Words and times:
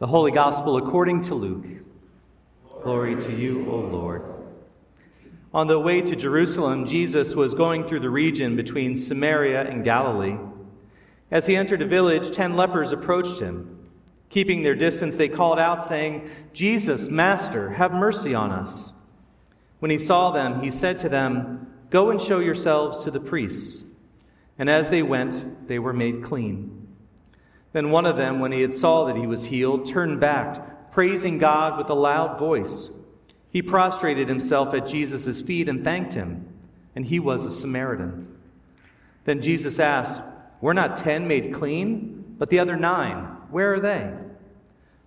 The 0.00 0.08
Holy 0.08 0.32
Gospel 0.32 0.76
according 0.76 1.22
to 1.22 1.36
Luke. 1.36 1.66
Glory 2.82 3.14
to 3.20 3.32
you, 3.32 3.70
O 3.70 3.76
Lord. 3.76 4.24
On 5.52 5.68
the 5.68 5.78
way 5.78 6.00
to 6.00 6.16
Jerusalem, 6.16 6.84
Jesus 6.84 7.36
was 7.36 7.54
going 7.54 7.84
through 7.84 8.00
the 8.00 8.10
region 8.10 8.56
between 8.56 8.96
Samaria 8.96 9.62
and 9.62 9.84
Galilee. 9.84 10.36
As 11.30 11.46
he 11.46 11.54
entered 11.54 11.80
a 11.80 11.86
village, 11.86 12.34
ten 12.34 12.56
lepers 12.56 12.90
approached 12.90 13.40
him. 13.40 13.88
Keeping 14.30 14.64
their 14.64 14.74
distance, 14.74 15.14
they 15.14 15.28
called 15.28 15.60
out, 15.60 15.84
saying, 15.84 16.28
Jesus, 16.52 17.08
Master, 17.08 17.70
have 17.70 17.92
mercy 17.92 18.34
on 18.34 18.50
us. 18.50 18.90
When 19.78 19.92
he 19.92 19.98
saw 20.00 20.32
them, 20.32 20.60
he 20.60 20.72
said 20.72 20.98
to 20.98 21.08
them, 21.08 21.72
Go 21.90 22.10
and 22.10 22.20
show 22.20 22.40
yourselves 22.40 23.04
to 23.04 23.12
the 23.12 23.20
priests. 23.20 23.84
And 24.58 24.68
as 24.68 24.88
they 24.88 25.04
went, 25.04 25.68
they 25.68 25.78
were 25.78 25.92
made 25.92 26.24
clean. 26.24 26.83
Then 27.74 27.90
one 27.90 28.06
of 28.06 28.16
them, 28.16 28.38
when 28.38 28.52
he 28.52 28.62
had 28.62 28.72
saw 28.72 29.04
that 29.06 29.16
he 29.16 29.26
was 29.26 29.46
healed, 29.46 29.84
turned 29.84 30.20
back, 30.20 30.92
praising 30.92 31.38
God 31.38 31.76
with 31.76 31.90
a 31.90 31.94
loud 31.94 32.38
voice. 32.38 32.88
He 33.50 33.62
prostrated 33.62 34.28
himself 34.28 34.72
at 34.74 34.86
Jesus' 34.86 35.42
feet 35.42 35.68
and 35.68 35.82
thanked 35.82 36.14
him, 36.14 36.46
and 36.94 37.04
he 37.04 37.18
was 37.18 37.44
a 37.44 37.50
Samaritan. 37.50 38.32
Then 39.24 39.42
Jesus 39.42 39.80
asked, 39.80 40.22
Were 40.60 40.72
not 40.72 40.94
ten 40.94 41.26
made 41.26 41.52
clean? 41.52 42.36
But 42.38 42.48
the 42.48 42.60
other 42.60 42.76
nine, 42.76 43.24
where 43.50 43.74
are 43.74 43.80
they? 43.80 44.12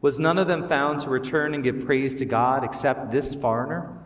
Was 0.01 0.19
none 0.19 0.37
of 0.37 0.49
them 0.49 0.67
found 0.67 0.99
to 1.01 1.09
return 1.09 1.53
and 1.53 1.63
give 1.63 1.85
praise 1.85 2.15
to 2.15 2.25
God 2.25 2.65
except 2.65 3.11
this 3.11 3.33
foreigner? 3.33 3.97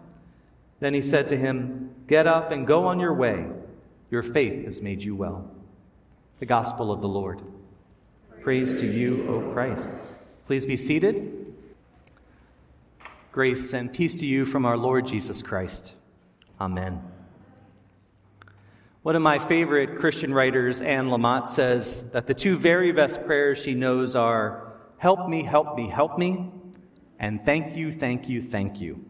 Then 0.80 0.93
he 0.93 1.02
said 1.02 1.27
to 1.30 1.38
him, 1.38 1.96
Get 2.05 2.27
up 2.27 2.52
and 2.52 2.68
go 2.68 2.85
on 2.85 2.99
your 2.99 3.13
way. 3.16 3.48
Your 4.12 4.21
faith 4.21 4.66
has 4.66 4.84
made 4.84 5.02
you 5.02 5.16
well. 5.16 5.49
The 6.40 6.46
Gospel 6.46 6.91
of 6.91 7.02
the 7.02 7.07
Lord. 7.07 7.41
Praise 8.41 8.73
to 8.73 8.88
you, 8.88 9.27
O 9.27 9.54
Christ. 9.54 9.88
Please 10.48 10.66
be 10.66 10.76
seated. 10.76 11.54
Grace 13.32 13.72
and 13.73 13.94
peace 13.94 14.16
to 14.16 14.26
you 14.26 14.46
from 14.46 14.65
our 14.65 14.76
Lord 14.76 15.05
Jesus 15.05 15.43
Christ. 15.43 15.93
Amen. 16.60 17.04
One 19.04 19.15
of 19.15 19.21
my 19.21 19.38
favorite 19.38 19.99
Christian 19.99 20.34
writers, 20.34 20.82
Anne 20.82 21.10
Lamott, 21.10 21.49
says 21.49 22.10
that 22.12 22.26
the 22.26 22.34
two 22.34 22.57
very 22.57 22.91
best 22.91 23.24
prayers 23.26 23.60
she 23.60 23.76
knows 23.76 24.15
are 24.15 24.74
Help 24.98 25.30
me, 25.30 25.43
help 25.43 25.76
me, 25.76 25.87
help 25.87 26.18
me, 26.18 26.52
and 27.20 27.43
Thank 27.43 27.76
you, 27.76 27.91
thank 27.91 28.27
you, 28.27 28.41
thank 28.41 28.82
you. 28.82 29.05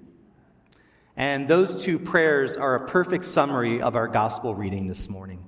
And 1.16 1.48
those 1.48 1.81
two 1.81 2.00
prayers 2.00 2.58
are 2.58 2.75
a 2.75 2.86
perfect 2.86 3.23
summary 3.23 3.81
of 3.81 3.95
our 3.95 4.09
gospel 4.09 4.55
reading 4.55 4.88
this 4.88 5.09
morning. 5.09 5.45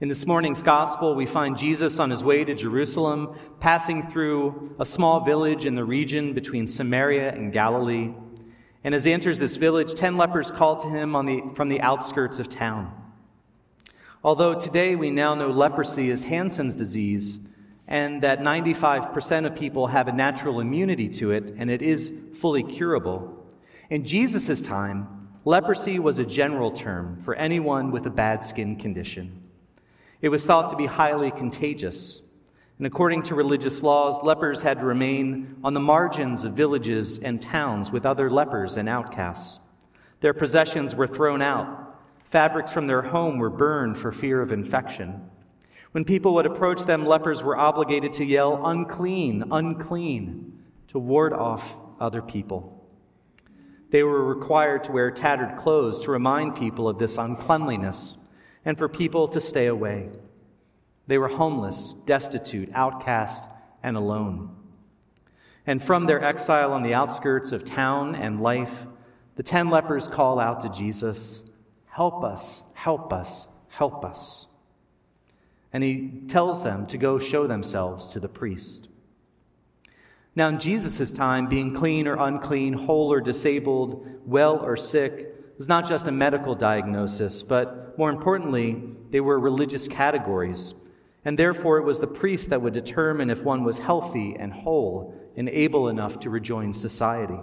In 0.00 0.08
this 0.08 0.26
morning's 0.26 0.62
gospel, 0.62 1.14
we 1.14 1.26
find 1.26 1.58
Jesus 1.58 1.98
on 1.98 2.08
his 2.08 2.24
way 2.24 2.42
to 2.42 2.54
Jerusalem, 2.54 3.36
passing 3.60 4.02
through 4.02 4.74
a 4.80 4.84
small 4.86 5.22
village 5.26 5.66
in 5.66 5.74
the 5.74 5.84
region 5.84 6.32
between 6.32 6.66
Samaria 6.66 7.34
and 7.34 7.52
Galilee. 7.52 8.14
And 8.82 8.94
as 8.94 9.04
he 9.04 9.12
enters 9.12 9.38
this 9.38 9.56
village, 9.56 9.92
ten 9.92 10.16
lepers 10.16 10.50
call 10.50 10.76
to 10.76 10.88
him 10.88 11.12
the, 11.26 11.52
from 11.54 11.68
the 11.68 11.82
outskirts 11.82 12.38
of 12.38 12.48
town. 12.48 12.90
Although 14.24 14.54
today 14.54 14.96
we 14.96 15.10
now 15.10 15.34
know 15.34 15.50
leprosy 15.50 16.08
is 16.08 16.24
Hansen's 16.24 16.74
disease, 16.74 17.38
and 17.86 18.22
that 18.22 18.40
95% 18.40 19.44
of 19.44 19.54
people 19.54 19.86
have 19.86 20.08
a 20.08 20.12
natural 20.12 20.60
immunity 20.60 21.10
to 21.10 21.32
it, 21.32 21.52
and 21.58 21.70
it 21.70 21.82
is 21.82 22.10
fully 22.40 22.62
curable, 22.62 23.46
in 23.90 24.06
Jesus' 24.06 24.62
time, 24.62 25.28
leprosy 25.44 25.98
was 25.98 26.18
a 26.18 26.24
general 26.24 26.70
term 26.70 27.18
for 27.22 27.34
anyone 27.34 27.90
with 27.90 28.06
a 28.06 28.10
bad 28.10 28.42
skin 28.42 28.76
condition. 28.76 29.49
It 30.22 30.28
was 30.28 30.44
thought 30.44 30.68
to 30.70 30.76
be 30.76 30.86
highly 30.86 31.30
contagious. 31.30 32.20
And 32.78 32.86
according 32.86 33.22
to 33.24 33.34
religious 33.34 33.82
laws, 33.82 34.22
lepers 34.22 34.62
had 34.62 34.80
to 34.80 34.84
remain 34.84 35.56
on 35.64 35.74
the 35.74 35.80
margins 35.80 36.44
of 36.44 36.52
villages 36.52 37.18
and 37.18 37.40
towns 37.40 37.90
with 37.90 38.06
other 38.06 38.30
lepers 38.30 38.76
and 38.76 38.88
outcasts. 38.88 39.60
Their 40.20 40.34
possessions 40.34 40.94
were 40.94 41.06
thrown 41.06 41.42
out. 41.42 41.98
Fabrics 42.24 42.72
from 42.72 42.86
their 42.86 43.02
home 43.02 43.38
were 43.38 43.50
burned 43.50 43.96
for 43.96 44.12
fear 44.12 44.40
of 44.40 44.52
infection. 44.52 45.28
When 45.92 46.04
people 46.04 46.34
would 46.34 46.46
approach 46.46 46.82
them, 46.84 47.04
lepers 47.04 47.42
were 47.42 47.58
obligated 47.58 48.12
to 48.14 48.24
yell, 48.24 48.64
unclean, 48.66 49.44
unclean, 49.50 50.62
to 50.88 50.98
ward 50.98 51.32
off 51.32 51.76
other 51.98 52.22
people. 52.22 52.76
They 53.90 54.02
were 54.04 54.24
required 54.24 54.84
to 54.84 54.92
wear 54.92 55.10
tattered 55.10 55.56
clothes 55.56 56.00
to 56.00 56.12
remind 56.12 56.54
people 56.54 56.88
of 56.88 56.98
this 56.98 57.18
uncleanliness 57.18 58.16
and 58.64 58.76
for 58.76 58.88
people 58.88 59.28
to 59.28 59.40
stay 59.40 59.66
away. 59.66 60.10
They 61.06 61.18
were 61.18 61.28
homeless, 61.28 61.94
destitute, 62.06 62.70
outcast, 62.74 63.42
and 63.82 63.96
alone. 63.96 64.54
And 65.66 65.82
from 65.82 66.06
their 66.06 66.22
exile 66.22 66.72
on 66.72 66.82
the 66.82 66.94
outskirts 66.94 67.52
of 67.52 67.64
town 67.64 68.14
and 68.14 68.40
life, 68.40 68.86
the 69.36 69.42
ten 69.42 69.70
lepers 69.70 70.08
call 70.08 70.38
out 70.38 70.60
to 70.60 70.68
Jesus, 70.68 71.44
Help 71.86 72.24
us, 72.24 72.62
help 72.74 73.12
us, 73.12 73.48
help 73.68 74.04
us. 74.04 74.46
And 75.72 75.82
he 75.82 76.22
tells 76.28 76.62
them 76.62 76.86
to 76.86 76.98
go 76.98 77.18
show 77.18 77.46
themselves 77.46 78.08
to 78.08 78.20
the 78.20 78.28
priest. 78.28 78.88
Now, 80.36 80.48
in 80.48 80.60
Jesus' 80.60 81.10
time, 81.12 81.48
being 81.48 81.74
clean 81.74 82.06
or 82.06 82.14
unclean, 82.14 82.72
whole 82.72 83.12
or 83.12 83.20
disabled, 83.20 84.08
well 84.24 84.58
or 84.58 84.76
sick, 84.76 85.34
was 85.60 85.68
not 85.68 85.86
just 85.86 86.06
a 86.06 86.10
medical 86.10 86.54
diagnosis, 86.54 87.42
but 87.42 87.98
more 87.98 88.08
importantly, 88.08 88.82
they 89.10 89.20
were 89.20 89.38
religious 89.38 89.86
categories. 89.86 90.74
And 91.26 91.38
therefore, 91.38 91.76
it 91.76 91.84
was 91.84 91.98
the 91.98 92.06
priest 92.06 92.48
that 92.48 92.62
would 92.62 92.72
determine 92.72 93.28
if 93.28 93.42
one 93.42 93.62
was 93.62 93.78
healthy 93.78 94.34
and 94.38 94.54
whole 94.54 95.14
and 95.36 95.50
able 95.50 95.90
enough 95.90 96.18
to 96.20 96.30
rejoin 96.30 96.72
society. 96.72 97.38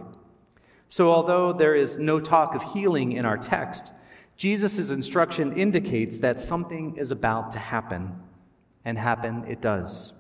So, 0.90 1.12
although 1.12 1.54
there 1.54 1.76
is 1.76 2.00
no 2.00 2.20
talk 2.20 2.56
of 2.56 2.64
healing 2.74 3.12
in 3.12 3.24
our 3.24 3.38
text, 3.38 3.92
Jesus' 4.36 4.90
instruction 4.90 5.56
indicates 5.56 6.20
that 6.22 6.42
something 6.42 6.98
is 6.98 7.12
about 7.12 7.52
to 7.52 7.60
happen, 7.60 8.20
and 8.84 8.98
happen 8.98 9.46
it 9.48 9.62
does. 9.62 10.14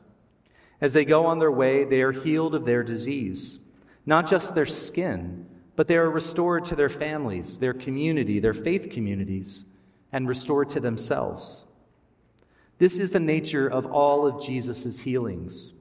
As 0.81 0.93
they 0.93 1.03
go 1.03 1.25
on 1.25 1.39
their 1.39 1.51
way, 1.51 1.83
they 1.83 2.03
are 2.03 2.11
healed 2.11 2.53
of 2.53 2.63
their 2.63 2.83
disease, 2.83 3.57
not 4.05 4.29
just 4.29 4.53
their 4.53 4.67
skin, 4.67 5.47
but 5.77 5.87
they 5.87 5.95
are 5.95 6.09
restored 6.09 6.65
to 6.65 6.75
their 6.75 6.89
families, 6.89 7.59
their 7.59 7.73
community, 7.73 8.39
their 8.39 8.53
faith 8.53 8.89
communities, 8.89 9.63
and 10.11 10.27
restored 10.27 10.71
to 10.71 10.79
themselves. 10.79 11.65
This 12.79 12.97
is 12.97 13.11
the 13.11 13.19
nature 13.19 13.67
of 13.67 13.85
all 13.85 14.25
of 14.25 14.43
Jesus' 14.43 14.99
healings. 14.99 15.73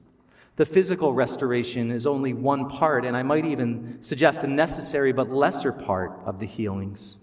The 0.55 0.67
physical 0.67 1.13
restoration 1.13 1.89
is 1.89 2.05
only 2.05 2.33
one 2.33 2.69
part, 2.69 3.05
and 3.05 3.17
I 3.17 3.23
might 3.23 3.45
even 3.45 3.97
suggest 4.01 4.43
a 4.43 4.47
necessary 4.47 5.13
but 5.13 5.31
lesser 5.31 5.71
part 5.71 6.19
of 6.25 6.39
the 6.39 6.45
healings. 6.45 7.17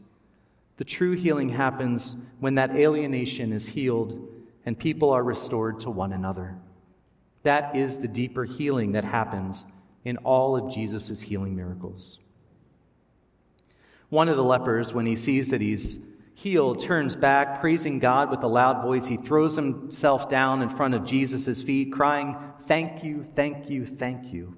The 0.76 0.84
true 0.84 1.12
healing 1.12 1.50
happens 1.50 2.16
when 2.40 2.56
that 2.56 2.74
alienation 2.74 3.52
is 3.52 3.66
healed 3.66 4.28
and 4.66 4.76
people 4.76 5.10
are 5.10 5.22
restored 5.22 5.78
to 5.80 5.90
one 5.90 6.12
another. 6.12 6.56
That 7.44 7.76
is 7.76 7.98
the 7.98 8.08
deeper 8.08 8.44
healing 8.44 8.92
that 8.92 9.04
happens 9.04 9.64
in 10.04 10.16
all 10.18 10.56
of 10.56 10.74
Jesus' 10.74 11.20
healing 11.20 11.54
miracles. 11.54 12.18
One 14.14 14.28
of 14.28 14.36
the 14.36 14.44
lepers, 14.44 14.94
when 14.94 15.06
he 15.06 15.16
sees 15.16 15.48
that 15.48 15.60
he's 15.60 15.98
healed, 16.34 16.78
turns 16.78 17.16
back, 17.16 17.60
praising 17.60 17.98
God 17.98 18.30
with 18.30 18.44
a 18.44 18.46
loud 18.46 18.80
voice. 18.80 19.08
He 19.08 19.16
throws 19.16 19.56
himself 19.56 20.28
down 20.28 20.62
in 20.62 20.68
front 20.68 20.94
of 20.94 21.04
Jesus' 21.04 21.62
feet, 21.62 21.92
crying, 21.92 22.36
Thank 22.60 23.02
you, 23.02 23.26
thank 23.34 23.68
you, 23.68 23.84
thank 23.84 24.32
you. 24.32 24.56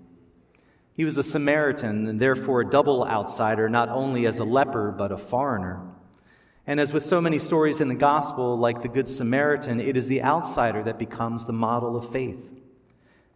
He 0.93 1.06
was 1.06 1.16
a 1.16 1.22
Samaritan 1.22 2.06
and 2.06 2.21
therefore 2.21 2.61
a 2.61 2.69
double 2.69 3.06
outsider, 3.06 3.71
not 3.71 3.89
only 3.89 4.27
as 4.27 4.41
a 4.41 4.45
leper, 4.45 4.91
but 4.91 5.11
a 5.11 5.16
foreigner. 5.16 5.81
And 6.66 6.78
as 6.78 6.93
with 6.93 7.06
so 7.06 7.22
many 7.22 7.39
stories 7.39 7.81
in 7.81 7.89
the 7.89 7.95
gospel, 7.95 8.59
like 8.59 8.83
the 8.83 8.89
Good 8.89 9.09
Samaritan, 9.09 9.81
it 9.81 9.97
is 9.97 10.06
the 10.06 10.22
outsider 10.22 10.83
that 10.83 10.99
becomes 10.99 11.47
the 11.47 11.55
model 11.55 11.97
of 11.97 12.12
faith. 12.12 12.53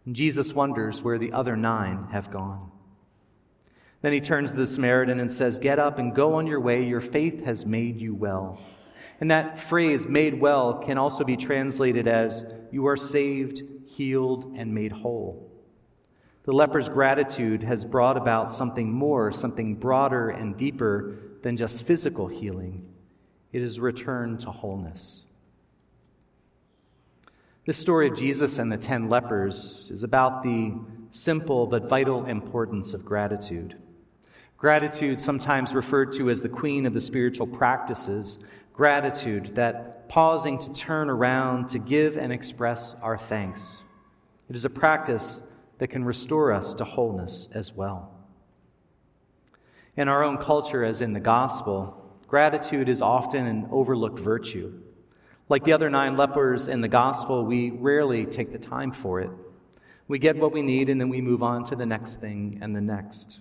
And 0.05 0.15
Jesus 0.15 0.53
wonders 0.53 1.01
where 1.01 1.17
the 1.17 1.33
other 1.33 1.57
nine 1.57 2.09
have 2.11 2.29
gone. 2.29 2.70
Then 4.01 4.13
he 4.13 4.21
turns 4.21 4.51
to 4.51 4.57
the 4.57 4.67
Samaritan 4.67 5.19
and 5.19 5.31
says, 5.31 5.59
Get 5.59 5.79
up 5.79 5.99
and 5.99 6.15
go 6.15 6.33
on 6.33 6.47
your 6.47 6.59
way. 6.59 6.83
Your 6.83 7.01
faith 7.01 7.45
has 7.45 7.65
made 7.65 8.01
you 8.01 8.15
well. 8.15 8.59
And 9.19 9.29
that 9.29 9.59
phrase, 9.59 10.07
made 10.07 10.39
well, 10.39 10.79
can 10.79 10.97
also 10.97 11.23
be 11.23 11.37
translated 11.37 12.07
as, 12.07 12.43
You 12.71 12.87
are 12.87 12.97
saved, 12.97 13.61
healed, 13.85 14.53
and 14.57 14.73
made 14.73 14.91
whole. 14.91 15.51
The 16.43 16.53
leper's 16.53 16.89
gratitude 16.89 17.61
has 17.61 17.85
brought 17.85 18.17
about 18.17 18.51
something 18.51 18.91
more, 18.91 19.31
something 19.31 19.75
broader 19.75 20.29
and 20.29 20.57
deeper 20.57 21.17
than 21.43 21.55
just 21.55 21.83
physical 21.85 22.27
healing. 22.27 22.83
It 23.51 23.61
is 23.61 23.79
return 23.79 24.39
to 24.39 24.49
wholeness. 24.49 25.25
This 27.67 27.77
story 27.77 28.07
of 28.07 28.17
Jesus 28.17 28.57
and 28.57 28.71
the 28.71 28.77
ten 28.77 29.07
lepers 29.07 29.89
is 29.91 30.01
about 30.01 30.41
the 30.41 30.73
simple 31.11 31.67
but 31.67 31.87
vital 31.87 32.25
importance 32.25 32.95
of 32.95 33.05
gratitude. 33.05 33.75
Gratitude, 34.61 35.19
sometimes 35.19 35.73
referred 35.73 36.13
to 36.13 36.29
as 36.29 36.43
the 36.43 36.47
queen 36.47 36.85
of 36.85 36.93
the 36.93 37.01
spiritual 37.01 37.47
practices, 37.47 38.37
gratitude, 38.73 39.55
that 39.55 40.07
pausing 40.07 40.59
to 40.59 40.71
turn 40.71 41.09
around, 41.09 41.67
to 41.69 41.79
give 41.79 42.15
and 42.15 42.31
express 42.31 42.93
our 43.01 43.17
thanks. 43.17 43.81
It 44.51 44.55
is 44.55 44.63
a 44.63 44.69
practice 44.69 45.41
that 45.79 45.87
can 45.87 46.05
restore 46.05 46.51
us 46.53 46.75
to 46.75 46.83
wholeness 46.83 47.47
as 47.55 47.73
well. 47.73 48.13
In 49.97 50.07
our 50.07 50.23
own 50.23 50.37
culture, 50.37 50.85
as 50.85 51.01
in 51.01 51.13
the 51.13 51.19
gospel, 51.19 52.15
gratitude 52.27 52.87
is 52.87 53.01
often 53.01 53.47
an 53.47 53.67
overlooked 53.71 54.19
virtue. 54.19 54.79
Like 55.49 55.63
the 55.63 55.73
other 55.73 55.89
nine 55.89 56.17
lepers 56.17 56.67
in 56.67 56.81
the 56.81 56.87
gospel, 56.87 57.45
we 57.45 57.71
rarely 57.71 58.27
take 58.27 58.51
the 58.51 58.59
time 58.59 58.91
for 58.91 59.21
it. 59.21 59.31
We 60.07 60.19
get 60.19 60.37
what 60.37 60.53
we 60.53 60.61
need 60.61 60.89
and 60.89 61.01
then 61.01 61.09
we 61.09 61.19
move 61.19 61.41
on 61.41 61.63
to 61.63 61.75
the 61.75 61.87
next 61.87 62.21
thing 62.21 62.59
and 62.61 62.75
the 62.75 62.81
next. 62.81 63.39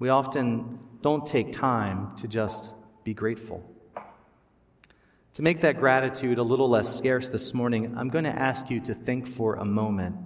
We 0.00 0.08
often 0.08 0.78
don't 1.02 1.26
take 1.26 1.52
time 1.52 2.16
to 2.16 2.26
just 2.26 2.72
be 3.04 3.12
grateful. 3.12 3.62
To 5.34 5.42
make 5.42 5.60
that 5.60 5.78
gratitude 5.78 6.38
a 6.38 6.42
little 6.42 6.70
less 6.70 6.96
scarce 6.96 7.28
this 7.28 7.52
morning, 7.52 7.98
I'm 7.98 8.08
going 8.08 8.24
to 8.24 8.30
ask 8.34 8.70
you 8.70 8.80
to 8.80 8.94
think 8.94 9.28
for 9.28 9.56
a 9.56 9.64
moment 9.64 10.16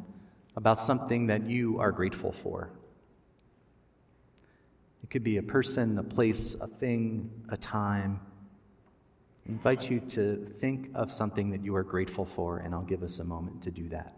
about 0.57 0.79
something 0.79 1.27
that 1.27 1.51
you 1.51 1.81
are 1.81 1.91
grateful 1.91 2.31
for. 2.31 2.71
It 5.03 5.11
could 5.11 5.25
be 5.25 5.39
a 5.39 5.43
person, 5.43 5.99
a 5.99 6.05
place, 6.05 6.55
a 6.55 6.69
thing, 6.69 7.29
a 7.49 7.57
time. 7.57 8.21
I 9.45 9.51
invite 9.51 9.91
you 9.91 9.99
to 10.11 10.53
think 10.57 10.91
of 10.95 11.11
something 11.11 11.51
that 11.51 11.65
you 11.65 11.75
are 11.75 11.83
grateful 11.83 12.27
for, 12.27 12.59
and 12.59 12.73
I'll 12.73 12.83
give 12.83 13.03
us 13.03 13.19
a 13.19 13.25
moment 13.25 13.65
to 13.65 13.73
do 13.73 13.89
that. 13.89 14.15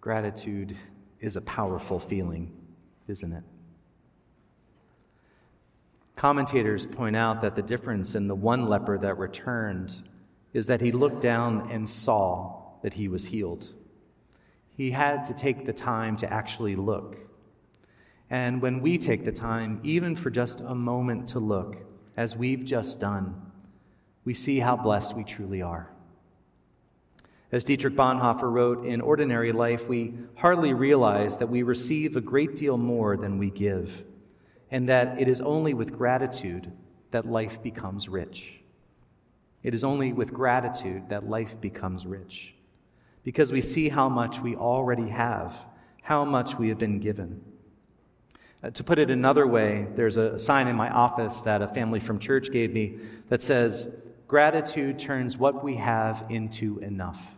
Gratitude 0.00 0.76
is 1.20 1.36
a 1.36 1.40
powerful 1.40 1.98
feeling, 1.98 2.52
isn't 3.08 3.32
it? 3.32 3.42
Commentators 6.16 6.86
point 6.86 7.14
out 7.14 7.42
that 7.42 7.54
the 7.54 7.62
difference 7.62 8.14
in 8.14 8.26
the 8.26 8.34
one 8.34 8.66
leper 8.66 8.98
that 8.98 9.18
returned 9.18 10.02
is 10.54 10.66
that 10.66 10.80
he 10.80 10.92
looked 10.92 11.20
down 11.20 11.70
and 11.70 11.88
saw 11.88 12.62
that 12.82 12.94
he 12.94 13.08
was 13.08 13.26
healed. 13.26 13.68
He 14.76 14.90
had 14.90 15.26
to 15.26 15.34
take 15.34 15.66
the 15.66 15.72
time 15.72 16.16
to 16.18 16.32
actually 16.32 16.76
look. 16.76 17.18
And 18.30 18.60
when 18.62 18.80
we 18.80 18.98
take 18.98 19.24
the 19.24 19.32
time, 19.32 19.80
even 19.82 20.16
for 20.16 20.30
just 20.30 20.60
a 20.60 20.74
moment 20.74 21.28
to 21.28 21.38
look, 21.38 21.76
as 22.16 22.36
we've 22.36 22.64
just 22.64 22.98
done, 22.98 23.52
we 24.24 24.34
see 24.34 24.58
how 24.58 24.76
blessed 24.76 25.14
we 25.14 25.24
truly 25.24 25.62
are. 25.62 25.90
As 27.52 27.62
Dietrich 27.62 27.94
Bonhoeffer 27.94 28.50
wrote, 28.50 28.84
in 28.84 29.00
ordinary 29.00 29.52
life, 29.52 29.86
we 29.86 30.14
hardly 30.34 30.74
realize 30.74 31.36
that 31.36 31.48
we 31.48 31.62
receive 31.62 32.16
a 32.16 32.20
great 32.20 32.56
deal 32.56 32.76
more 32.76 33.16
than 33.16 33.38
we 33.38 33.50
give, 33.50 34.02
and 34.72 34.88
that 34.88 35.20
it 35.20 35.28
is 35.28 35.40
only 35.40 35.72
with 35.72 35.96
gratitude 35.96 36.72
that 37.12 37.24
life 37.24 37.62
becomes 37.62 38.08
rich. 38.08 38.54
It 39.62 39.74
is 39.74 39.84
only 39.84 40.12
with 40.12 40.32
gratitude 40.32 41.08
that 41.08 41.28
life 41.28 41.60
becomes 41.60 42.04
rich, 42.04 42.52
because 43.22 43.52
we 43.52 43.60
see 43.60 43.88
how 43.88 44.08
much 44.08 44.40
we 44.40 44.56
already 44.56 45.08
have, 45.08 45.54
how 46.02 46.24
much 46.24 46.58
we 46.58 46.68
have 46.68 46.78
been 46.78 46.98
given. 46.98 47.40
Uh, 48.64 48.70
to 48.70 48.82
put 48.82 48.98
it 48.98 49.08
another 49.08 49.46
way, 49.46 49.86
there's 49.94 50.16
a 50.16 50.36
sign 50.38 50.66
in 50.66 50.74
my 50.74 50.90
office 50.90 51.42
that 51.42 51.62
a 51.62 51.68
family 51.68 52.00
from 52.00 52.18
church 52.18 52.50
gave 52.50 52.72
me 52.72 52.98
that 53.28 53.40
says, 53.40 53.94
Gratitude 54.26 54.98
turns 54.98 55.38
what 55.38 55.62
we 55.62 55.76
have 55.76 56.24
into 56.30 56.80
enough. 56.80 57.35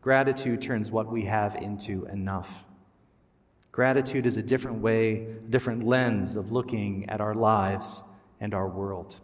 Gratitude 0.00 0.62
turns 0.62 0.90
what 0.90 1.10
we 1.10 1.24
have 1.24 1.56
into 1.56 2.06
enough. 2.06 2.48
Gratitude 3.72 4.26
is 4.26 4.36
a 4.36 4.42
different 4.42 4.80
way, 4.80 5.26
a 5.26 5.50
different 5.50 5.84
lens 5.84 6.36
of 6.36 6.52
looking 6.52 7.08
at 7.08 7.20
our 7.20 7.34
lives 7.34 8.02
and 8.40 8.54
our 8.54 8.68
world. 8.68 9.16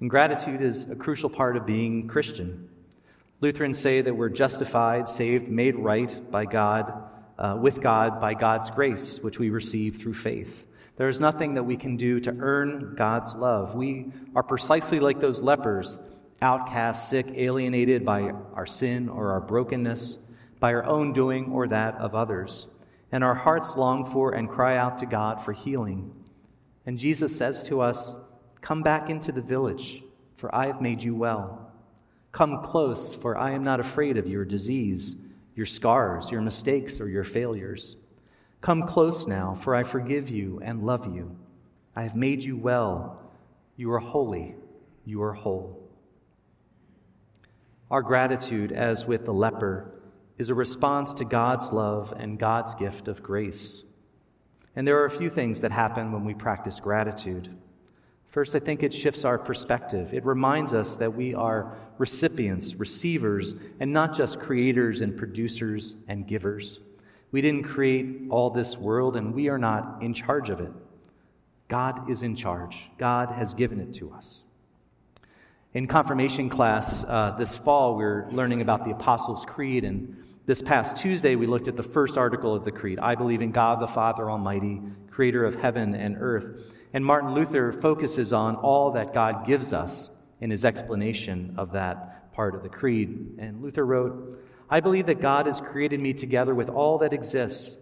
And 0.00 0.10
gratitude 0.10 0.60
is 0.60 0.84
a 0.84 0.94
crucial 0.94 1.30
part 1.30 1.56
of 1.56 1.66
being 1.66 2.06
Christian. 2.08 2.68
Lutherans 3.40 3.78
say 3.78 4.00
that 4.00 4.14
we're 4.14 4.28
justified, 4.28 5.08
saved, 5.08 5.48
made 5.48 5.76
right 5.76 6.30
by 6.30 6.44
God, 6.44 6.92
uh, 7.38 7.56
with 7.60 7.80
God 7.80 8.20
by 8.20 8.34
God's 8.34 8.70
grace, 8.70 9.18
which 9.20 9.38
we 9.38 9.50
receive 9.50 9.96
through 9.96 10.14
faith. 10.14 10.66
There 10.96 11.08
is 11.08 11.20
nothing 11.20 11.54
that 11.54 11.64
we 11.64 11.76
can 11.76 11.96
do 11.96 12.20
to 12.20 12.34
earn 12.38 12.94
God's 12.96 13.34
love. 13.34 13.74
We 13.74 14.12
are 14.34 14.42
precisely 14.42 15.00
like 15.00 15.20
those 15.20 15.42
lepers 15.42 15.98
outcast, 16.42 17.10
sick, 17.10 17.26
alienated 17.34 18.04
by 18.04 18.32
our 18.54 18.66
sin 18.66 19.08
or 19.08 19.32
our 19.32 19.40
brokenness, 19.40 20.18
by 20.60 20.74
our 20.74 20.84
own 20.84 21.12
doing 21.12 21.52
or 21.52 21.68
that 21.68 21.94
of 21.96 22.14
others. 22.14 22.66
And 23.12 23.22
our 23.22 23.34
hearts 23.34 23.76
long 23.76 24.04
for 24.10 24.32
and 24.32 24.48
cry 24.48 24.76
out 24.76 24.98
to 24.98 25.06
God 25.06 25.44
for 25.44 25.52
healing. 25.52 26.12
And 26.84 26.98
Jesus 26.98 27.36
says 27.36 27.62
to 27.64 27.80
us, 27.80 28.14
Come 28.60 28.82
back 28.82 29.10
into 29.10 29.32
the 29.32 29.40
village, 29.40 30.02
for 30.36 30.54
I 30.54 30.66
have 30.66 30.80
made 30.80 31.02
you 31.02 31.14
well. 31.14 31.70
Come 32.32 32.62
close, 32.62 33.14
for 33.14 33.38
I 33.38 33.52
am 33.52 33.64
not 33.64 33.80
afraid 33.80 34.18
of 34.18 34.26
your 34.26 34.44
disease, 34.44 35.16
your 35.54 35.66
scars, 35.66 36.30
your 36.30 36.42
mistakes, 36.42 37.00
or 37.00 37.08
your 37.08 37.24
failures. 37.24 37.96
Come 38.60 38.82
close 38.82 39.26
now, 39.26 39.54
for 39.54 39.74
I 39.74 39.84
forgive 39.84 40.28
you 40.28 40.60
and 40.62 40.82
love 40.84 41.14
you. 41.14 41.36
I 41.94 42.02
have 42.02 42.16
made 42.16 42.42
you 42.42 42.56
well. 42.56 43.20
You 43.76 43.92
are 43.92 43.98
holy. 43.98 44.54
You 45.04 45.22
are 45.22 45.32
whole. 45.32 45.85
Our 47.90 48.02
gratitude, 48.02 48.72
as 48.72 49.06
with 49.06 49.24
the 49.24 49.32
leper, 49.32 49.92
is 50.38 50.50
a 50.50 50.54
response 50.54 51.14
to 51.14 51.24
God's 51.24 51.72
love 51.72 52.12
and 52.16 52.38
God's 52.38 52.74
gift 52.74 53.06
of 53.06 53.22
grace. 53.22 53.84
And 54.74 54.86
there 54.86 55.00
are 55.00 55.06
a 55.06 55.10
few 55.10 55.30
things 55.30 55.60
that 55.60 55.72
happen 55.72 56.12
when 56.12 56.24
we 56.24 56.34
practice 56.34 56.80
gratitude. 56.80 57.48
First, 58.26 58.54
I 58.54 58.58
think 58.58 58.82
it 58.82 58.92
shifts 58.92 59.24
our 59.24 59.38
perspective. 59.38 60.12
It 60.12 60.26
reminds 60.26 60.74
us 60.74 60.96
that 60.96 61.14
we 61.14 61.34
are 61.34 61.76
recipients, 61.96 62.74
receivers, 62.74 63.54
and 63.80 63.92
not 63.92 64.14
just 64.14 64.40
creators 64.40 65.00
and 65.00 65.16
producers 65.16 65.96
and 66.08 66.26
givers. 66.26 66.80
We 67.30 67.40
didn't 67.40 67.62
create 67.62 68.24
all 68.28 68.50
this 68.50 68.76
world, 68.76 69.16
and 69.16 69.34
we 69.34 69.48
are 69.48 69.58
not 69.58 70.02
in 70.02 70.12
charge 70.12 70.50
of 70.50 70.60
it. 70.60 70.72
God 71.68 72.10
is 72.10 72.22
in 72.22 72.36
charge, 72.36 72.78
God 72.98 73.30
has 73.30 73.54
given 73.54 73.80
it 73.80 73.94
to 73.94 74.12
us. 74.12 74.42
In 75.74 75.86
confirmation 75.86 76.48
class 76.48 77.04
uh, 77.04 77.34
this 77.38 77.56
fall, 77.56 77.96
we 77.96 78.04
are 78.04 78.28
learning 78.30 78.62
about 78.62 78.84
the 78.84 78.92
Apostles' 78.92 79.44
Creed, 79.44 79.84
and 79.84 80.16
this 80.46 80.62
past 80.62 80.96
Tuesday, 80.96 81.34
we 81.34 81.46
looked 81.46 81.68
at 81.68 81.76
the 81.76 81.82
first 81.82 82.16
article 82.16 82.54
of 82.54 82.64
the 82.64 82.70
Creed 82.70 82.98
I 83.00 83.16
believe 83.16 83.42
in 83.42 83.50
God 83.50 83.80
the 83.80 83.88
Father 83.88 84.30
Almighty, 84.30 84.80
creator 85.10 85.44
of 85.44 85.56
heaven 85.56 85.94
and 85.94 86.16
earth. 86.20 86.72
And 86.92 87.04
Martin 87.04 87.34
Luther 87.34 87.72
focuses 87.72 88.32
on 88.32 88.54
all 88.54 88.92
that 88.92 89.12
God 89.12 89.44
gives 89.44 89.72
us 89.72 90.08
in 90.40 90.50
his 90.50 90.64
explanation 90.64 91.54
of 91.58 91.72
that 91.72 92.32
part 92.32 92.54
of 92.54 92.62
the 92.62 92.68
Creed. 92.68 93.34
And 93.38 93.60
Luther 93.60 93.84
wrote, 93.84 94.40
I 94.70 94.80
believe 94.80 95.06
that 95.06 95.20
God 95.20 95.46
has 95.46 95.60
created 95.60 96.00
me 96.00 96.12
together 96.12 96.54
with 96.54 96.70
all 96.70 96.98
that 96.98 97.12
exists. 97.12 97.76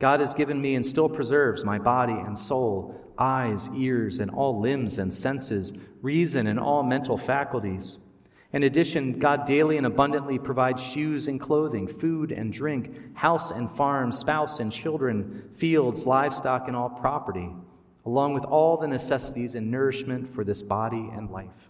God 0.00 0.20
has 0.20 0.34
given 0.34 0.60
me 0.60 0.74
and 0.74 0.84
still 0.84 1.10
preserves 1.10 1.62
my 1.62 1.78
body 1.78 2.14
and 2.14 2.36
soul, 2.36 2.98
eyes, 3.18 3.68
ears, 3.76 4.18
and 4.18 4.30
all 4.30 4.58
limbs 4.58 4.98
and 4.98 5.12
senses, 5.12 5.74
reason, 6.00 6.46
and 6.46 6.58
all 6.58 6.82
mental 6.82 7.18
faculties. 7.18 7.98
In 8.54 8.64
addition, 8.64 9.18
God 9.18 9.44
daily 9.44 9.76
and 9.76 9.86
abundantly 9.86 10.38
provides 10.38 10.82
shoes 10.82 11.28
and 11.28 11.38
clothing, 11.38 11.86
food 11.86 12.32
and 12.32 12.50
drink, 12.50 13.14
house 13.14 13.50
and 13.50 13.70
farm, 13.70 14.10
spouse 14.10 14.58
and 14.58 14.72
children, 14.72 15.50
fields, 15.56 16.06
livestock, 16.06 16.66
and 16.66 16.74
all 16.74 16.88
property, 16.88 17.50
along 18.06 18.32
with 18.32 18.44
all 18.44 18.78
the 18.78 18.88
necessities 18.88 19.54
and 19.54 19.70
nourishment 19.70 20.34
for 20.34 20.44
this 20.44 20.62
body 20.62 21.10
and 21.14 21.30
life. 21.30 21.68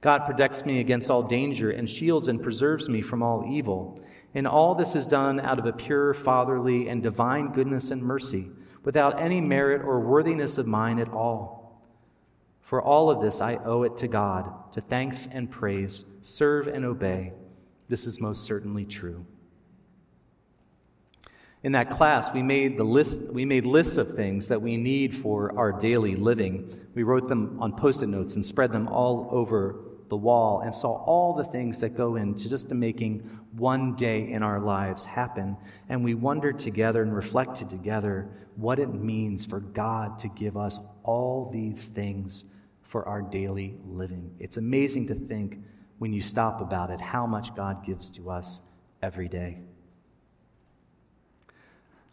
God 0.00 0.24
protects 0.26 0.64
me 0.64 0.80
against 0.80 1.10
all 1.10 1.22
danger 1.22 1.70
and 1.70 1.88
shields 1.88 2.26
and 2.26 2.42
preserves 2.42 2.88
me 2.88 3.02
from 3.02 3.22
all 3.22 3.46
evil. 3.48 4.02
And 4.34 4.46
all 4.46 4.74
this 4.74 4.94
is 4.94 5.06
done 5.06 5.40
out 5.40 5.58
of 5.58 5.66
a 5.66 5.72
pure, 5.72 6.14
fatherly, 6.14 6.88
and 6.88 7.02
divine 7.02 7.52
goodness 7.52 7.90
and 7.90 8.02
mercy 8.02 8.50
without 8.84 9.20
any 9.20 9.40
merit 9.40 9.82
or 9.82 10.00
worthiness 10.00 10.58
of 10.58 10.66
mine 10.66 10.98
at 10.98 11.08
all. 11.08 11.82
For 12.60 12.80
all 12.80 13.10
of 13.10 13.20
this 13.20 13.40
I 13.40 13.56
owe 13.56 13.82
it 13.82 13.98
to 13.98 14.08
God, 14.08 14.72
to 14.72 14.80
thanks 14.80 15.28
and 15.30 15.50
praise, 15.50 16.04
serve 16.22 16.68
and 16.68 16.84
obey. 16.84 17.32
This 17.88 18.06
is 18.06 18.20
most 18.20 18.44
certainly 18.44 18.86
true. 18.86 19.26
In 21.62 21.72
that 21.72 21.90
class, 21.90 22.32
we 22.32 22.42
made, 22.42 22.76
the 22.76 22.84
list, 22.84 23.20
we 23.20 23.44
made 23.44 23.66
lists 23.66 23.96
of 23.96 24.16
things 24.16 24.48
that 24.48 24.60
we 24.60 24.76
need 24.76 25.14
for 25.14 25.56
our 25.56 25.70
daily 25.70 26.16
living. 26.16 26.76
We 26.94 27.04
wrote 27.04 27.28
them 27.28 27.58
on 27.60 27.76
post 27.76 28.02
it 28.02 28.08
notes 28.08 28.34
and 28.34 28.44
spread 28.44 28.72
them 28.72 28.88
all 28.88 29.28
over 29.30 29.76
the 30.12 30.16
wall 30.18 30.60
and 30.60 30.74
saw 30.74 30.92
all 31.06 31.32
the 31.32 31.42
things 31.42 31.80
that 31.80 31.96
go 31.96 32.16
into 32.16 32.46
just 32.46 32.68
to 32.68 32.74
making 32.74 33.20
one 33.56 33.94
day 33.94 34.30
in 34.30 34.42
our 34.42 34.60
lives 34.60 35.06
happen. 35.06 35.56
And 35.88 36.04
we 36.04 36.12
wondered 36.12 36.58
together 36.58 37.00
and 37.00 37.16
reflected 37.16 37.70
together 37.70 38.28
what 38.56 38.78
it 38.78 38.92
means 38.92 39.46
for 39.46 39.60
God 39.60 40.18
to 40.18 40.28
give 40.28 40.54
us 40.54 40.78
all 41.02 41.48
these 41.50 41.88
things 41.88 42.44
for 42.82 43.08
our 43.08 43.22
daily 43.22 43.74
living. 43.86 44.36
It's 44.38 44.58
amazing 44.58 45.06
to 45.06 45.14
think 45.14 45.56
when 45.98 46.12
you 46.12 46.20
stop 46.20 46.60
about 46.60 46.90
it 46.90 47.00
how 47.00 47.26
much 47.26 47.54
God 47.54 47.82
gives 47.82 48.10
to 48.10 48.28
us 48.28 48.60
every 49.00 49.28
day. 49.28 49.60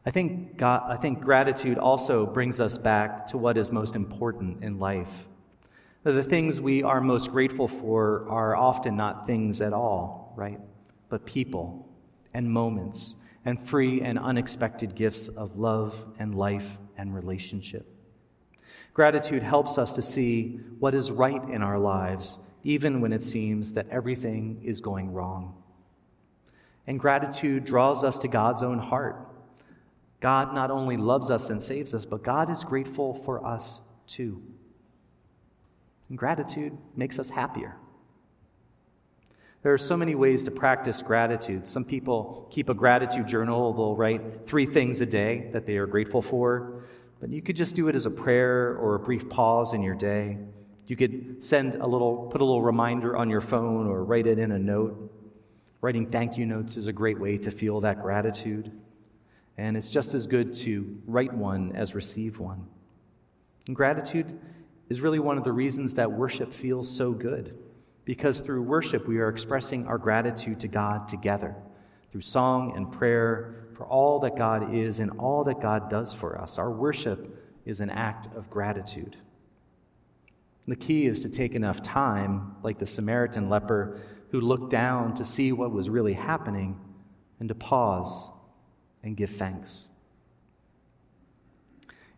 I 0.06 0.12
think, 0.12 0.56
God, 0.56 0.84
I 0.88 0.96
think 0.96 1.20
gratitude 1.20 1.78
also 1.78 2.26
brings 2.26 2.62
us 2.62 2.78
back 2.78 3.28
to 3.28 3.38
what 3.38 3.58
is 3.58 3.74
most 3.74 3.98
important 3.98 4.64
in 4.64 4.80
life. 4.80 5.28
The 6.04 6.24
things 6.24 6.62
we 6.62 6.84
are 6.84 7.02
most 7.02 7.32
grateful 7.32 7.68
for 7.68 8.28
are 8.30 8.56
often 8.56 8.96
not 8.96 9.26
things 9.26 9.62
at 9.62 9.74
all, 9.74 10.34
right? 10.36 10.60
but 11.10 11.26
people 11.26 11.88
and 12.34 12.50
moments 12.50 13.16
and 13.46 13.60
free 13.68 14.02
and 14.02 14.18
unexpected 14.18 14.96
gifts 14.96 15.28
of 15.30 15.58
love 15.58 15.96
and 16.20 16.36
life 16.36 16.78
and 16.98 17.14
relationship. 17.14 17.86
Gratitude 18.94 19.44
helps 19.44 19.78
us 19.78 19.94
to 19.96 20.02
see 20.02 20.60
what 20.80 20.94
is 20.94 21.12
right 21.12 21.44
in 21.50 21.62
our 21.64 21.80
lives, 21.80 22.38
even 22.64 23.02
when 23.02 23.14
it 23.14 23.24
seems 23.24 23.74
that 23.74 23.90
everything 23.90 24.62
is 24.64 24.82
going 24.82 25.12
wrong. 25.12 25.56
And 26.86 27.00
gratitude 27.00 27.66
draws 27.66 28.04
us 28.04 28.20
to 28.20 28.28
God's 28.28 28.64
own 28.64 28.80
heart. 28.80 29.28
God 30.20 30.54
not 30.54 30.70
only 30.70 30.98
loves 30.98 31.32
us 31.32 31.50
and 31.50 31.64
saves 31.64 31.94
us, 31.94 32.06
but 32.06 32.24
God 32.24 32.50
is 32.50 32.64
grateful 32.64 33.14
for 33.14 33.46
us 33.46 33.80
too. 34.06 34.42
Gratitude 36.16 36.78
makes 36.96 37.20
us 37.20 37.30
happier. 37.30 37.76
There 39.62 39.74
are 39.74 39.78
so 39.78 39.98
many 39.98 40.16
ways 40.16 40.44
to 40.46 40.52
practice 40.52 41.02
gratitude. 41.02 41.68
Some 41.68 41.84
people 41.84 42.48
keep 42.50 42.70
a 42.70 42.74
gratitude 42.74 43.28
journal. 43.28 43.74
They'll 43.74 43.96
write 43.96 44.48
three 44.48 44.66
things 44.66 45.02
a 45.02 45.06
day 45.06 45.50
that 45.52 45.66
they 45.66 45.78
are 45.78 45.86
grateful 45.86 46.22
for. 46.22 46.84
But 47.20 47.30
you 47.30 47.42
could 47.42 47.58
just 47.58 47.76
do 47.76 47.90
it 47.90 47.96
as 47.96 48.06
a 48.06 48.12
prayer 48.12 48.78
or 48.78 48.96
a 48.96 49.00
brief 49.00 49.28
pause 49.30 49.74
in 49.74 49.84
your 49.84 49.96
day. 49.96 50.38
You 50.88 50.96
could 50.96 51.44
send 51.44 51.76
a 51.76 51.86
little, 51.86 52.30
put 52.32 52.42
a 52.42 52.46
little 52.46 52.62
reminder 52.62 53.18
on 53.18 53.30
your 53.30 53.42
phone 53.42 53.86
or 53.86 54.06
write 54.06 54.28
it 54.28 54.40
in 54.40 54.54
a 54.54 54.60
note. 54.60 55.14
Writing 55.82 56.10
thank 56.10 56.38
you 56.38 56.46
notes 56.46 56.78
is 56.78 56.88
a 56.88 56.94
great 56.94 57.20
way 57.20 57.38
to 57.38 57.52
feel 57.52 57.82
that 57.82 58.02
gratitude. 58.02 58.72
And 59.58 59.76
it's 59.76 59.90
just 59.90 60.14
as 60.14 60.26
good 60.26 60.54
to 60.56 60.98
write 61.06 61.34
one 61.34 61.74
as 61.76 61.94
receive 61.94 62.40
one. 62.40 62.66
And 63.68 63.76
gratitude 63.76 64.40
is 64.90 65.02
really 65.02 65.20
one 65.20 65.38
of 65.38 65.44
the 65.44 65.52
reasons 65.52 65.94
that 65.94 66.12
worship 66.12 66.52
feels 66.52 66.90
so 66.90 67.12
good 67.12 67.58
because 68.06 68.40
through 68.40 68.64
worship 68.64 69.08
we 69.08 69.20
are 69.20 69.30
expressing 69.30 69.86
our 69.86 69.98
gratitude 69.98 70.60
to 70.60 70.68
God 70.68 71.08
together 71.08 71.56
through 72.12 72.22
song 72.22 72.74
and 72.76 72.92
prayer 72.92 73.68
for 73.76 73.86
all 73.86 74.20
that 74.20 74.36
God 74.36 74.74
is 74.74 75.00
and 75.00 75.12
all 75.20 75.44
that 75.44 75.62
God 75.62 75.90
does 75.90 76.14
for 76.14 76.42
us. 76.42 76.58
Our 76.58 76.72
worship 76.72 77.38
is 77.66 77.82
an 77.82 77.92
act 77.92 78.36
of 78.36 78.50
gratitude. 78.50 79.16
The 80.68 80.76
key 80.76 81.06
is 81.06 81.22
to 81.22 81.30
take 81.30 81.56
enough 81.56 81.82
time, 81.82 82.56
like 82.64 82.80
the 82.80 82.86
Samaritan 82.86 83.50
leper 83.50 84.00
who 84.32 84.42
looked 84.42 84.70
down 84.70 85.16
to 85.16 85.26
see 85.26 85.52
what 85.52 85.72
was 85.72 85.90
really 85.90 86.14
happening, 86.14 86.80
and 87.40 87.50
to 87.50 87.56
pause 87.56 88.30
and 89.04 89.16
give 89.16 89.30
thanks. 89.32 89.88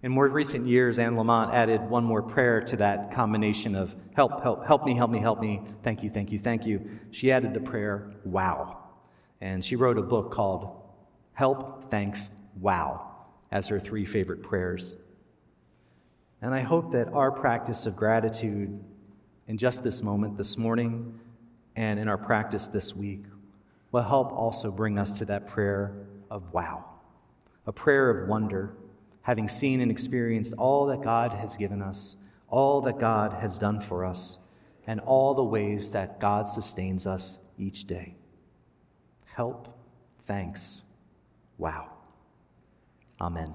In 0.03 0.12
more 0.12 0.27
recent 0.27 0.67
years, 0.67 0.98
Anne 0.98 1.15
Lamott 1.15 1.53
added 1.53 1.81
one 1.81 2.03
more 2.03 2.24
prayer 2.24 2.62
to 2.62 2.75
that 2.77 3.12
combination 3.12 3.75
of 3.75 3.96
help, 4.15 4.41
help, 4.41 4.65
help 4.65 4.84
me, 4.84 4.96
help 4.96 5.12
me, 5.12 5.20
help 5.20 5.39
me, 5.39 5.62
thank 5.84 6.01
you, 6.01 6.10
thank 6.10 6.31
you, 6.31 6.39
thank 6.39 6.65
you. 6.65 6.89
She 7.12 7.31
added 7.31 7.53
the 7.53 7.60
prayer, 7.60 8.12
wow. 8.25 8.77
And 9.41 9.63
she 9.63 9.75
wrote 9.75 9.98
a 9.98 10.01
book 10.01 10.31
called 10.31 10.81
Help, 11.34 11.89
Thanks, 11.91 12.29
Wow 12.60 13.12
as 13.51 13.67
her 13.67 13.79
three 13.79 14.05
favorite 14.05 14.41
prayers. 14.41 14.96
And 16.41 16.53
I 16.53 16.62
hope 16.62 16.91
that 16.91 17.10
our 17.13 17.31
practice 17.31 17.86
of 17.86 17.96
gratitude 17.96 18.84
in 19.48 19.58
just 19.58 19.84
this 19.84 20.01
moment, 20.01 20.38
this 20.38 20.58
morning, 20.58 21.20
and 21.75 22.00
in 22.00 22.08
our 22.08 22.17
practice 22.17 22.67
this 22.67 22.96
week 22.96 23.24
will 23.91 24.01
help 24.01 24.31
also 24.31 24.72
bring 24.72 24.98
us 24.98 25.20
to 25.20 25.25
that 25.25 25.48
prayer 25.48 25.93
of 26.29 26.53
wow, 26.53 26.86
a 27.67 27.72
prayer 27.72 28.10
of 28.10 28.29
wonder 28.29 28.74
having 29.21 29.47
seen 29.47 29.81
and 29.81 29.91
experienced 29.91 30.53
all 30.57 30.87
that 30.87 31.01
God 31.01 31.33
has 31.33 31.55
given 31.55 31.81
us, 31.81 32.15
all 32.47 32.81
that 32.81 32.99
God 32.99 33.33
has 33.33 33.57
done 33.57 33.79
for 33.79 34.03
us, 34.03 34.37
and 34.87 34.99
all 35.01 35.33
the 35.33 35.43
ways 35.43 35.91
that 35.91 36.19
God 36.19 36.47
sustains 36.47 37.05
us 37.05 37.37
each 37.57 37.85
day. 37.85 38.15
Help, 39.25 39.67
thanks, 40.25 40.81
wow. 41.57 41.87
Amen. 43.19 43.53